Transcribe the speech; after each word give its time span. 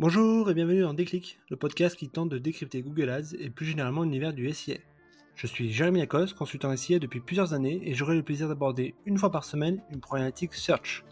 Bonjour 0.00 0.48
et 0.48 0.54
bienvenue 0.54 0.82
dans 0.82 0.94
Déclic, 0.94 1.40
le 1.50 1.56
podcast 1.56 1.96
qui 1.96 2.08
tente 2.08 2.28
de 2.28 2.38
décrypter 2.38 2.82
Google 2.82 3.10
Ads 3.10 3.34
et 3.36 3.50
plus 3.50 3.66
généralement 3.66 4.04
l'univers 4.04 4.32
du 4.32 4.48
SIA. 4.52 4.76
Je 5.34 5.48
suis 5.48 5.72
Jérémy 5.72 5.98
Lacoste, 5.98 6.36
consultant 6.36 6.76
SIA 6.76 7.00
depuis 7.00 7.18
plusieurs 7.18 7.52
années 7.52 7.80
et 7.82 7.94
j'aurai 7.94 8.14
le 8.14 8.22
plaisir 8.22 8.46
d'aborder 8.46 8.94
une 9.06 9.18
fois 9.18 9.32
par 9.32 9.42
semaine 9.42 9.82
une 9.90 9.98
problématique 9.98 10.54
search. 10.54 11.04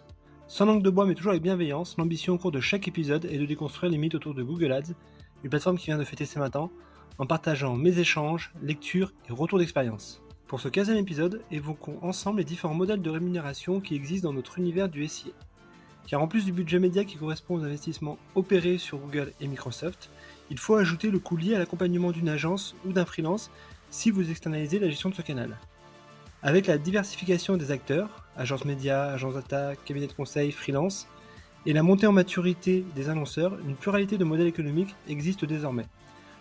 Sans 0.46 0.66
langue 0.66 0.84
de 0.84 0.90
bois 0.90 1.04
mais 1.04 1.16
toujours 1.16 1.32
avec 1.32 1.42
bienveillance, 1.42 1.96
l'ambition 1.98 2.34
au 2.34 2.38
cours 2.38 2.52
de 2.52 2.60
chaque 2.60 2.86
épisode 2.86 3.24
est 3.24 3.38
de 3.38 3.44
déconstruire 3.44 3.90
les 3.90 3.98
mythes 3.98 4.14
autour 4.14 4.34
de 4.34 4.44
Google 4.44 4.70
Ads, 4.70 4.94
une 5.42 5.50
plateforme 5.50 5.78
qui 5.78 5.86
vient 5.86 5.98
de 5.98 6.04
fêter 6.04 6.24
ses 6.24 6.38
20 6.38 6.54
ans, 6.54 6.70
en 7.18 7.26
partageant 7.26 7.74
mes 7.74 7.98
échanges, 7.98 8.52
lectures 8.62 9.12
et 9.28 9.32
retours 9.32 9.58
d'expérience. 9.58 10.22
Pour 10.46 10.60
ce 10.60 10.68
15e 10.68 10.94
épisode, 10.94 11.42
évoquons 11.50 11.98
ensemble 12.02 12.38
les 12.38 12.44
différents 12.44 12.72
modèles 12.72 13.02
de 13.02 13.10
rémunération 13.10 13.80
qui 13.80 13.96
existent 13.96 14.28
dans 14.28 14.34
notre 14.34 14.60
univers 14.60 14.88
du 14.88 15.04
SIA. 15.08 15.32
Car 16.06 16.22
en 16.22 16.28
plus 16.28 16.44
du 16.44 16.52
budget 16.52 16.78
média 16.78 17.04
qui 17.04 17.16
correspond 17.16 17.56
aux 17.56 17.64
investissements 17.64 18.18
opérés 18.34 18.78
sur 18.78 18.98
Google 18.98 19.32
et 19.40 19.48
Microsoft, 19.48 20.10
il 20.50 20.58
faut 20.58 20.76
ajouter 20.76 21.10
le 21.10 21.18
coût 21.18 21.36
lié 21.36 21.54
à 21.54 21.58
l'accompagnement 21.58 22.12
d'une 22.12 22.28
agence 22.28 22.76
ou 22.84 22.92
d'un 22.92 23.04
freelance 23.04 23.50
si 23.90 24.10
vous 24.10 24.30
externalisez 24.30 24.78
la 24.78 24.88
gestion 24.88 25.10
de 25.10 25.14
ce 25.14 25.22
canal. 25.22 25.58
Avec 26.42 26.66
la 26.66 26.78
diversification 26.78 27.56
des 27.56 27.72
acteurs, 27.72 28.24
agences 28.36 28.64
médias, 28.64 29.06
agences 29.06 29.34
data, 29.34 29.74
cabinets 29.84 30.06
de 30.06 30.12
conseil, 30.12 30.52
freelance, 30.52 31.08
et 31.64 31.72
la 31.72 31.82
montée 31.82 32.06
en 32.06 32.12
maturité 32.12 32.84
des 32.94 33.08
annonceurs, 33.08 33.58
une 33.58 33.74
pluralité 33.74 34.18
de 34.18 34.24
modèles 34.24 34.46
économiques 34.46 34.94
existe 35.08 35.44
désormais, 35.44 35.86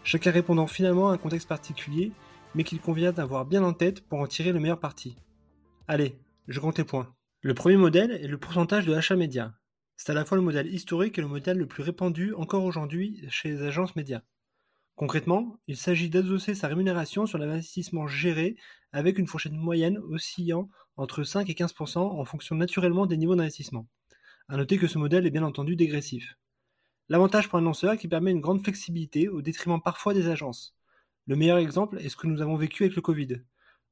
chacun 0.04 0.30
répondant 0.30 0.68
finalement 0.68 1.10
à 1.10 1.13
un 1.13 1.18
contexte 1.18 1.50
particulier, 1.50 2.12
mais 2.54 2.63
qu'il 2.63 2.80
convient 2.80 3.12
d'avoir 3.12 3.46
bien 3.46 3.63
en 3.63 3.74
tête 3.74 4.02
pour 4.02 4.20
en 4.20 4.27
tirer 4.27 4.52
le 4.52 4.60
meilleur 4.60 4.80
parti. 4.80 5.16
Allez, 5.88 6.16
je 6.48 6.60
compte 6.60 6.77
les 6.77 6.84
points. 6.84 7.15
Le 7.45 7.54
premier 7.54 7.77
modèle 7.77 8.09
est 8.09 8.27
le 8.27 8.40
pourcentage 8.40 8.88
de 8.88 8.94
achat 8.95 9.16
média. 9.16 9.54
C'est 9.98 10.09
à 10.12 10.16
la 10.16 10.26
fois 10.26 10.35
le 10.35 10.44
modèle 10.44 10.66
historique 10.66 11.20
et 11.20 11.22
le 11.22 11.27
modèle 11.27 11.59
le 11.59 11.68
plus 11.68 11.84
répandu 11.84 12.34
encore 12.34 12.63
aujourd'hui 12.63 13.23
chez 13.30 13.52
les 13.52 13.62
agences 13.62 13.95
médias. 13.95 14.23
Concrètement, 14.95 15.59
il 15.68 15.77
s'agit 15.77 16.09
d'adosser 16.09 16.55
sa 16.55 16.68
rémunération 16.68 17.27
sur 17.27 17.37
l'investissement 17.37 18.07
géré 18.07 18.55
avec 18.93 19.20
une 19.20 19.27
fourchette 19.27 19.54
moyenne 19.54 19.99
oscillant 20.10 20.71
entre 20.98 21.24
5 21.24 21.48
et 21.48 21.54
15% 21.54 21.99
en 21.99 22.26
fonction 22.26 22.55
naturellement 22.55 23.05
des 23.05 23.15
niveaux 23.15 23.35
d'investissement. 23.35 23.87
A 24.49 24.57
noter 24.57 24.80
que 24.80 24.87
ce 24.87 24.98
modèle 24.98 25.27
est 25.27 25.30
bien 25.30 25.43
entendu 25.43 25.76
dégressif. 25.76 26.40
L'avantage 27.09 27.48
pour 27.48 27.59
un 27.59 27.62
lanceur 27.62 27.96
qu'il 27.96 28.09
permet 28.09 28.32
une 28.32 28.41
grande 28.41 28.63
flexibilité 28.63 29.30
au 29.30 29.43
détriment 29.43 29.80
parfois 29.80 30.15
des 30.15 30.30
agences. 30.30 30.76
Le 31.27 31.35
meilleur 31.35 31.59
exemple 31.59 31.99
est 31.99 32.09
ce 32.09 32.15
que 32.15 32.26
nous 32.26 32.41
avons 32.41 32.55
vécu 32.55 32.85
avec 32.85 32.96
le 32.96 33.04
Covid. 33.04 33.43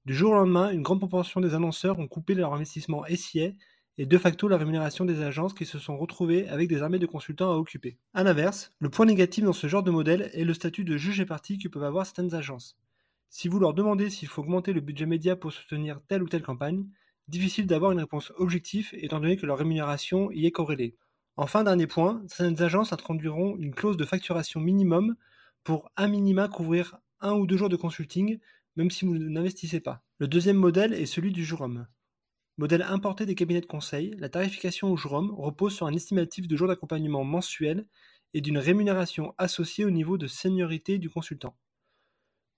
Du 0.05 0.13
jour 0.13 0.31
au 0.31 0.35
lendemain, 0.35 0.69
une 0.69 0.81
grande 0.81 0.99
proportion 0.99 1.39
des 1.39 1.53
annonceurs 1.53 1.97
ont 1.97 2.09
coupé 2.09 2.33
leur 2.33 2.53
investissement 2.53 3.05
SIA 3.05 3.51
et 3.97 4.05
de 4.05 4.17
facto 4.17 4.49
la 4.49 4.57
rémunération 4.57 5.05
des 5.05 5.21
agences 5.21 5.53
qui 5.53 5.65
se 5.65 5.79
sont 5.79 5.95
retrouvées 5.95 6.45
avec 6.49 6.67
des 6.67 6.81
armées 6.81 6.99
de 6.99 7.05
consultants 7.05 7.53
à 7.53 7.55
occuper. 7.55 7.97
A 8.13 8.23
l'inverse, 8.23 8.73
le 8.79 8.89
point 8.89 9.05
négatif 9.05 9.45
dans 9.45 9.53
ce 9.53 9.67
genre 9.67 9.81
de 9.81 9.91
modèle 9.91 10.29
est 10.33 10.43
le 10.43 10.53
statut 10.53 10.83
de 10.83 10.97
juge 10.97 11.21
et 11.21 11.25
parti 11.25 11.57
que 11.57 11.69
peuvent 11.69 11.85
avoir 11.85 12.05
certaines 12.05 12.35
agences. 12.35 12.75
Si 13.29 13.47
vous 13.47 13.59
leur 13.59 13.73
demandez 13.73 14.09
s'il 14.09 14.27
faut 14.27 14.41
augmenter 14.41 14.73
le 14.73 14.81
budget 14.81 15.05
média 15.05 15.37
pour 15.37 15.53
soutenir 15.53 16.01
telle 16.09 16.21
ou 16.21 16.27
telle 16.27 16.43
campagne, 16.43 16.85
difficile 17.29 17.65
d'avoir 17.65 17.93
une 17.93 17.99
réponse 17.99 18.33
objective 18.35 18.89
étant 18.91 19.21
donné 19.21 19.37
que 19.37 19.45
leur 19.45 19.57
rémunération 19.57 20.31
y 20.31 20.45
est 20.45 20.51
corrélée. 20.51 20.97
Enfin, 21.37 21.63
dernier 21.63 21.87
point, 21.87 22.21
certaines 22.27 22.61
agences 22.61 22.91
introduiront 22.91 23.55
une 23.55 23.73
clause 23.73 23.95
de 23.95 24.03
facturation 24.03 24.59
minimum 24.59 25.15
pour 25.63 25.89
un 25.95 26.09
minima 26.09 26.49
couvrir 26.49 26.97
un 27.21 27.35
ou 27.35 27.47
deux 27.47 27.55
jours 27.55 27.69
de 27.69 27.77
consulting 27.77 28.37
même 28.75 28.91
si 28.91 29.05
vous 29.05 29.17
n'investissez 29.17 29.79
pas. 29.79 30.03
Le 30.17 30.27
deuxième 30.27 30.57
modèle 30.57 30.93
est 30.93 31.05
celui 31.05 31.31
du 31.31 31.43
jour 31.43 31.61
homme. 31.61 31.87
Modèle 32.57 32.83
importé 32.83 33.25
des 33.25 33.35
cabinets 33.35 33.61
de 33.61 33.65
conseil, 33.65 34.15
la 34.19 34.29
tarification 34.29 34.91
au 34.91 34.97
jour 34.97 35.13
homme 35.13 35.33
repose 35.35 35.73
sur 35.73 35.87
un 35.87 35.93
estimatif 35.93 36.47
de 36.47 36.55
jours 36.55 36.67
d'accompagnement 36.67 37.23
mensuel 37.23 37.87
et 38.33 38.41
d'une 38.41 38.57
rémunération 38.57 39.33
associée 39.37 39.85
au 39.85 39.91
niveau 39.91 40.17
de 40.17 40.27
seniorité 40.27 40.99
du 40.99 41.09
consultant. 41.09 41.57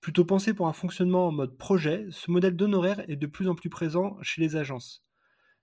Plutôt 0.02 0.26
pensé 0.26 0.54
pour 0.54 0.68
un 0.68 0.74
fonctionnement 0.74 1.28
en 1.28 1.32
mode 1.32 1.58
projet, 1.58 2.06
ce 2.12 2.30
modèle 2.30 2.56
d'honoraire 2.56 3.10
est 3.10 3.16
de 3.16 3.26
plus 3.26 3.48
en 3.48 3.56
plus 3.56 3.70
présent 3.70 4.18
chez 4.22 4.42
les 4.42 4.56
agences. 4.56 5.04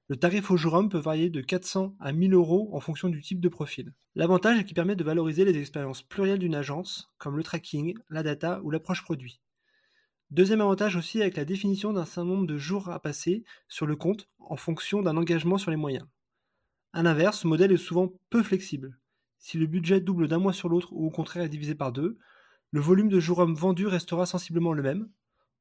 Le 0.09 0.17
tarif 0.17 0.51
au 0.51 0.57
jour 0.57 0.75
homme 0.75 0.89
peut 0.89 0.99
varier 0.99 1.31
de 1.31 1.41
400 1.41 1.95
à 2.01 2.13
1000 2.13 2.35
euros 2.35 2.71
en 2.73 2.81
fonction 2.81 3.09
du 3.09 3.23
type 3.23 3.41
de 3.41 3.49
profil. 3.49 3.95
L'avantage 4.15 4.59
est 4.59 4.65
qu'il 4.65 4.75
permet 4.75 4.97
de 4.97 5.05
valoriser 5.05 5.45
les 5.45 5.57
expériences 5.59 6.03
plurielles 6.03 6.41
d'une 6.41 6.55
agence, 6.55 7.13
comme 7.19 7.37
le 7.37 7.43
tracking, 7.43 7.95
la 8.11 8.23
data 8.23 8.61
ou 8.63 8.71
l'approche 8.71 9.05
produit. 9.05 9.41
Deuxième 10.33 10.63
avantage 10.63 10.97
aussi 10.97 11.21
avec 11.21 11.37
la 11.37 11.45
définition 11.45 11.93
d'un 11.93 12.07
certain 12.07 12.25
nombre 12.25 12.47
de 12.47 12.57
jours 12.57 12.89
à 12.89 13.03
passer 13.03 13.45
sur 13.69 13.85
le 13.85 13.97
compte 13.97 14.31
en 14.39 14.57
fonction 14.57 15.03
d'un 15.03 15.19
engagement 15.19 15.59
sur 15.59 15.71
les 15.71 15.77
moyens. 15.77 16.07
A 16.95 17.03
l'inverse, 17.03 17.41
ce 17.41 17.47
modèle 17.47 17.71
est 17.71 17.77
souvent 17.77 18.15
peu 18.31 18.43
flexible. 18.43 18.99
Si 19.37 19.59
le 19.59 19.67
budget 19.67 20.01
double 20.01 20.29
d'un 20.29 20.39
mois 20.39 20.55
sur 20.55 20.71
l'autre 20.71 20.91
ou 20.95 21.07
au 21.07 21.11
contraire 21.11 21.45
est 21.45 21.51
divisé 21.51 21.75
par 21.75 21.93
deux, 21.93 22.17
le 22.71 22.81
volume 22.81 23.11
de 23.11 23.21
jours 23.21 23.41
hommes 23.41 23.55
vendus 23.55 23.87
restera 23.87 24.25
sensiblement 24.25 24.73
le 24.73 24.83
même. 24.83 25.11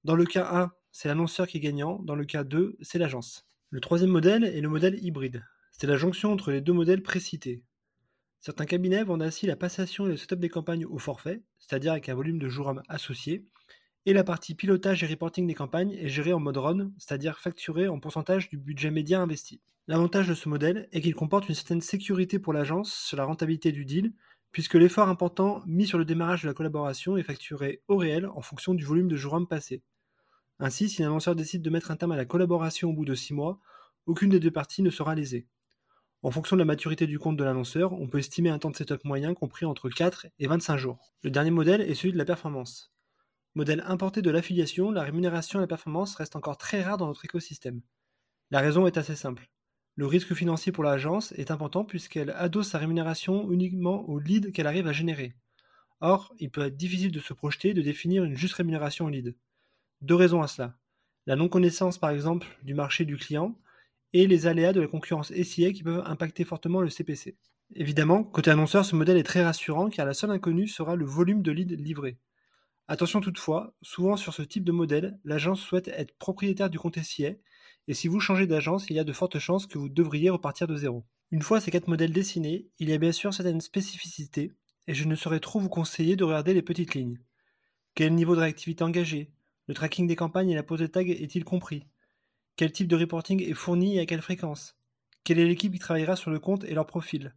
Dans 0.06 0.16
le 0.16 0.24
cas 0.24 0.50
1, 0.50 0.72
c'est 0.94 1.10
l'annonceur 1.10 1.48
qui 1.48 1.58
est 1.58 1.60
gagnant, 1.60 2.00
dans 2.04 2.16
le 2.16 2.24
cas 2.24 2.46
2, 2.46 2.78
c'est 2.80 2.98
l'agence. 2.98 3.46
Le 3.72 3.82
troisième 3.82 4.12
modèle 4.12 4.46
est 4.46 4.62
le 4.62 4.70
modèle 4.70 5.04
hybride. 5.04 5.44
C'est 5.74 5.86
la 5.86 5.98
jonction 5.98 6.32
entre 6.32 6.50
les 6.50 6.62
deux 6.62 6.72
modèles 6.72 7.04
précités. 7.04 7.62
Certains 8.40 8.66
cabinets 8.66 9.04
vendent 9.04 9.24
ainsi 9.24 9.48
la 9.48 9.58
passation 9.58 10.06
et 10.06 10.12
le 10.12 10.18
setup 10.18 10.40
des 10.40 10.48
campagnes 10.48 10.86
au 10.86 10.98
forfait, 10.98 11.44
c'est-à-dire 11.60 11.92
avec 11.92 12.08
un 12.08 12.16
volume 12.16 12.40
de 12.40 12.48
jours 12.48 12.68
hommes 12.68 12.84
associé, 12.88 13.46
et 14.06 14.14
la 14.14 14.24
partie 14.24 14.56
pilotage 14.56 15.04
et 15.04 15.08
reporting 15.08 15.48
des 15.48 15.54
campagnes 15.54 15.92
est 15.92 16.08
gérée 16.08 16.34
en 16.34 16.40
mode 16.40 16.58
run, 16.58 16.92
c'est-à-dire 16.98 17.40
facturée 17.40 17.88
en 17.88 18.00
pourcentage 18.00 18.50
du 18.50 18.58
budget 18.58 18.92
média 18.92 19.22
investi. 19.22 19.62
L'avantage 19.88 20.28
de 20.28 20.34
ce 20.34 20.50
modèle 20.50 20.88
est 20.92 21.02
qu'il 21.02 21.16
comporte 21.16 21.50
une 21.50 21.56
certaine 21.56 21.82
sécurité 21.82 22.40
pour 22.40 22.54
l'agence 22.54 22.94
sur 22.94 23.18
la 23.18 23.26
rentabilité 23.26 23.72
du 23.72 23.86
deal, 23.86 24.14
puisque 24.52 24.76
l'effort 24.76 25.10
important 25.10 25.62
mis 25.66 25.88
sur 25.88 25.98
le 25.98 26.06
démarrage 26.06 26.44
de 26.44 26.48
la 26.48 26.54
collaboration 26.54 27.18
est 27.18 27.24
facturé 27.24 27.82
au 27.88 27.98
réel 27.98 28.28
en 28.28 28.42
fonction 28.42 28.74
du 28.74 28.84
volume 28.84 29.08
de 29.08 29.16
jours 29.16 29.34
hommes 29.34 29.48
passés. 29.48 29.82
Ainsi, 30.60 30.90
si 30.90 31.02
l'annonceur 31.02 31.36
décide 31.36 31.62
de 31.62 31.70
mettre 31.70 31.92
un 31.92 31.96
terme 31.96 32.12
à 32.12 32.18
la 32.18 32.26
collaboration 32.26 32.90
au 32.90 32.94
bout 32.94 33.06
de 33.06 33.16
6 33.16 33.34
mois, 33.34 33.60
aucune 34.06 34.30
des 34.30 34.40
deux 34.40 34.52
parties 34.52 34.82
ne 34.82 34.90
sera 34.90 35.16
lésée. 35.16 35.48
En 36.24 36.30
fonction 36.30 36.56
de 36.56 36.62
la 36.62 36.66
maturité 36.66 37.08
du 37.08 37.18
compte 37.18 37.38
de 37.38 37.44
l'annonceur, 37.44 37.94
on 37.94 38.08
peut 38.08 38.20
estimer 38.20 38.50
un 38.50 38.60
temps 38.60 38.70
de 38.70 38.76
setup 38.76 39.04
moyen 39.06 39.34
compris 39.34 39.66
entre 39.66 39.90
4 39.90 40.28
et 40.38 40.48
25 40.48 40.78
jours. 40.78 41.14
Le 41.24 41.32
dernier 41.32 41.50
modèle 41.50 41.82
est 41.82 41.96
celui 41.96 42.14
de 42.14 42.18
la 42.18 42.26
performance. 42.26 42.92
Modèle 43.54 43.84
importé 43.86 44.22
de 44.22 44.32
l'affiliation, 44.32 44.92
la 44.92 45.04
rémunération 45.04 45.60
et 45.60 45.64
la 45.64 45.68
performance 45.68 46.16
restent 46.16 46.38
encore 46.38 46.58
très 46.58 46.82
rares 46.82 46.98
dans 46.98 47.08
notre 47.08 47.26
écosystème. 47.26 47.82
La 48.50 48.62
raison 48.62 48.88
est 48.88 48.98
assez 48.98 49.16
simple. 49.16 49.50
Le 49.98 50.06
risque 50.06 50.34
financier 50.34 50.72
pour 50.72 50.86
l'agence 50.86 51.34
est 51.34 51.52
important 51.52 51.84
puisqu'elle 51.84 52.30
adosse 52.32 52.70
sa 52.70 52.78
rémunération 52.78 53.52
uniquement 53.52 54.08
aux 54.10 54.20
leads 54.20 54.52
qu'elle 54.52 54.68
arrive 54.68 54.88
à 54.88 54.94
générer. 54.94 55.36
Or, 56.00 56.34
il 56.40 56.50
peut 56.50 56.66
être 56.66 56.78
difficile 56.78 57.12
de 57.12 57.20
se 57.20 57.34
projeter 57.34 57.70
et 57.70 57.74
de 57.74 57.82
définir 57.82 58.24
une 58.24 58.36
juste 58.36 58.56
rémunération 58.56 59.06
au 59.06 59.10
lead. 59.10 59.36
Deux 60.02 60.16
raisons 60.16 60.42
à 60.42 60.48
cela. 60.48 60.78
La 61.28 61.36
non-connaissance, 61.36 61.98
par 61.98 62.10
exemple, 62.10 62.48
du 62.64 62.74
marché 62.74 63.04
du 63.04 63.18
client 63.18 63.60
et 64.14 64.28
les 64.28 64.48
aléas 64.48 64.74
de 64.74 64.82
la 64.82 64.88
concurrence 64.88 65.32
SIA 65.34 65.74
qui 65.74 65.84
peuvent 65.84 66.04
impacter 66.06 66.46
fortement 66.46 66.82
le 66.82 66.90
CPC. 66.90 67.38
Évidemment, 67.76 68.24
côté 68.24 68.50
annonceur, 68.50 68.86
ce 68.86 68.96
modèle 68.96 69.18
est 69.18 69.24
très 69.24 69.44
rassurant 69.44 69.90
car 69.90 70.06
la 70.06 70.14
seule 70.14 70.32
inconnue 70.32 70.68
sera 70.68 70.96
le 70.96 71.06
volume 71.06 71.42
de 71.42 71.52
leads 71.52 71.76
livrés. 71.76 72.18
Attention 72.88 73.22
toutefois, 73.22 73.74
souvent 73.82 74.18
sur 74.18 74.34
ce 74.34 74.42
type 74.42 74.64
de 74.64 74.72
modèle, 74.72 75.20
l'agence 75.24 75.62
souhaite 75.62 75.88
être 75.88 76.18
propriétaire 76.18 76.70
du 76.70 76.78
compte 76.78 76.98
SIA, 76.98 77.36
et 77.88 77.94
si 77.94 78.08
vous 78.08 78.20
changez 78.20 78.48
d'agence, 78.48 78.90
il 78.90 78.96
y 78.96 79.00
a 79.00 79.04
de 79.04 79.14
fortes 79.14 79.40
chances 79.40 79.66
que 79.66 79.78
vous 79.78 79.90
devriez 79.90 80.30
repartir 80.30 80.68
de 80.68 80.76
zéro. 80.76 81.06
Une 81.32 81.42
fois 81.42 81.62
ces 81.62 81.72
quatre 81.72 81.88
modèles 81.88 82.12
dessinés, 82.12 82.68
il 82.80 82.90
y 82.90 82.94
a 82.94 82.98
bien 82.98 83.12
sûr 83.12 83.34
certaines 83.34 83.62
spécificités, 83.62 84.52
et 84.88 84.94
je 84.94 85.06
ne 85.06 85.16
saurais 85.16 85.40
trop 85.40 85.60
vous 85.60 85.70
conseiller 85.70 86.16
de 86.16 86.24
regarder 86.24 86.54
les 86.54 86.62
petites 86.62 86.94
lignes. 86.94 87.20
Quel 87.96 88.14
niveau 88.14 88.36
de 88.36 88.42
réactivité 88.42 88.84
engagé? 88.84 89.32
Le 89.68 89.74
tracking 89.74 90.08
des 90.08 90.16
campagnes 90.16 90.50
et 90.50 90.56
la 90.56 90.64
pose 90.64 90.80
de 90.80 90.88
tag 90.88 91.10
est-il 91.10 91.46
compris? 91.46 91.86
Quel 92.58 92.72
type 92.72 92.88
de 92.88 92.98
reporting 92.98 93.42
est 93.42 93.54
fourni 93.54 93.96
et 93.96 94.02
à 94.02 94.06
quelle 94.06 94.22
fréquence? 94.22 94.76
Quelle 95.24 95.40
est 95.40 95.48
l'équipe 95.48 95.72
qui 95.72 95.80
travaillera 95.80 96.16
sur 96.16 96.32
le 96.32 96.40
compte 96.40 96.66
et 96.66 96.74
leur 96.74 96.88
profil? 96.88 97.34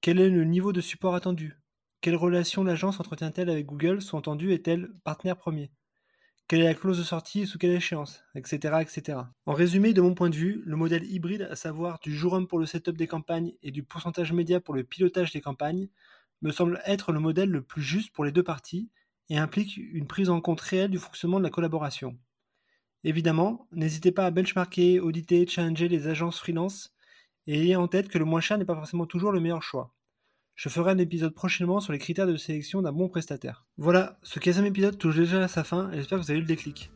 Quel 0.00 0.18
est 0.18 0.30
le 0.30 0.44
niveau 0.44 0.72
de 0.72 0.80
support 0.80 1.14
attendu? 1.14 1.59
Quelle 2.00 2.16
relation 2.16 2.64
l'agence 2.64 2.98
entretient-elle 2.98 3.50
avec 3.50 3.66
Google 3.66 4.00
Sous-entendu, 4.00 4.52
est-elle 4.52 4.90
partenaire 5.04 5.36
premier? 5.36 5.70
Quelle 6.48 6.60
est 6.60 6.64
la 6.64 6.74
clause 6.74 6.98
de 6.98 7.02
sortie 7.02 7.42
et 7.42 7.46
sous 7.46 7.58
quelle 7.58 7.72
échéance? 7.72 8.24
Etc. 8.34 8.56
etc. 8.80 9.18
En 9.46 9.52
résumé, 9.52 9.92
de 9.92 10.00
mon 10.00 10.14
point 10.14 10.30
de 10.30 10.34
vue, 10.34 10.62
le 10.64 10.76
modèle 10.76 11.04
hybride, 11.04 11.46
à 11.50 11.56
savoir 11.56 11.98
du 12.00 12.16
jour 12.16 12.32
homme 12.32 12.48
pour 12.48 12.58
le 12.58 12.66
setup 12.66 12.96
des 12.96 13.06
campagnes 13.06 13.52
et 13.62 13.70
du 13.70 13.82
pourcentage 13.82 14.32
média 14.32 14.60
pour 14.60 14.74
le 14.74 14.82
pilotage 14.82 15.30
des 15.30 15.40
campagnes, 15.40 15.88
me 16.42 16.50
semble 16.52 16.80
être 16.86 17.12
le 17.12 17.20
modèle 17.20 17.50
le 17.50 17.62
plus 17.62 17.82
juste 17.82 18.12
pour 18.12 18.24
les 18.24 18.32
deux 18.32 18.42
parties 18.42 18.88
et 19.28 19.38
implique 19.38 19.76
une 19.76 20.06
prise 20.06 20.30
en 20.30 20.40
compte 20.40 20.60
réelle 20.60 20.90
du 20.90 20.98
fonctionnement 20.98 21.38
de 21.38 21.44
la 21.44 21.50
collaboration. 21.50 22.18
Évidemment, 23.04 23.68
n'hésitez 23.72 24.10
pas 24.10 24.26
à 24.26 24.30
benchmarker, 24.30 25.00
auditer, 25.00 25.46
challenger 25.46 25.88
les 25.88 26.08
agences 26.08 26.38
freelance 26.38 26.94
et 27.46 27.60
ayez 27.60 27.76
en 27.76 27.88
tête 27.88 28.08
que 28.08 28.18
le 28.18 28.24
moins 28.24 28.40
cher 28.40 28.56
n'est 28.56 28.64
pas 28.64 28.74
forcément 28.74 29.06
toujours 29.06 29.32
le 29.32 29.40
meilleur 29.40 29.62
choix. 29.62 29.94
Je 30.62 30.68
ferai 30.68 30.90
un 30.90 30.98
épisode 30.98 31.32
prochainement 31.32 31.80
sur 31.80 31.94
les 31.94 31.98
critères 31.98 32.26
de 32.26 32.36
sélection 32.36 32.82
d'un 32.82 32.92
bon 32.92 33.08
prestataire. 33.08 33.64
Voilà, 33.78 34.18
ce 34.22 34.38
15 34.38 34.58
épisode 34.66 34.98
touche 34.98 35.16
déjà 35.16 35.42
à 35.42 35.48
sa 35.48 35.64
fin 35.64 35.90
et 35.90 35.96
j'espère 35.96 36.18
que 36.18 36.24
vous 36.24 36.30
avez 36.30 36.38
eu 36.38 36.42
le 36.42 36.46
déclic. 36.46 36.90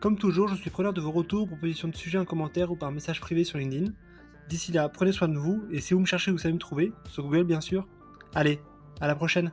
Comme 0.00 0.16
toujours, 0.16 0.46
je 0.46 0.54
suis 0.54 0.70
preneur 0.70 0.92
de 0.92 1.00
vos 1.00 1.10
retours, 1.10 1.48
propositions 1.48 1.88
de 1.88 1.96
sujets 1.96 2.18
en 2.18 2.24
commentaire 2.24 2.70
ou 2.70 2.76
par 2.76 2.92
message 2.92 3.20
privé 3.20 3.42
sur 3.42 3.58
LinkedIn. 3.58 3.90
D'ici 4.48 4.70
là, 4.70 4.88
prenez 4.88 5.10
soin 5.10 5.26
de 5.26 5.36
vous 5.36 5.64
et 5.72 5.80
si 5.80 5.94
vous 5.94 6.00
me 6.00 6.06
cherchez, 6.06 6.30
vous 6.30 6.38
savez 6.38 6.54
me 6.54 6.60
trouver, 6.60 6.92
sur 7.08 7.24
Google 7.24 7.42
bien 7.42 7.60
sûr. 7.60 7.88
Allez, 8.36 8.60
À 9.00 9.08
la 9.08 9.16
prochaine 9.16 9.50